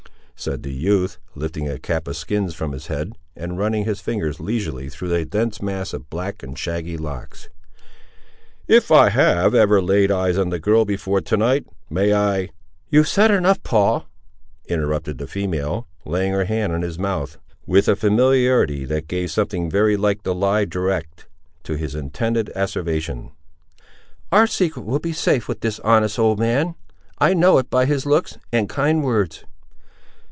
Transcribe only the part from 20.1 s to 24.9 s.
the lie direct, to his intended asseveration. "Our secret